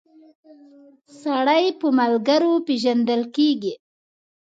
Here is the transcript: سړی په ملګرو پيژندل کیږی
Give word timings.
سړی 1.21 1.65
په 1.79 1.87
ملګرو 1.99 2.53
پيژندل 2.67 3.21
کیږی 3.35 3.73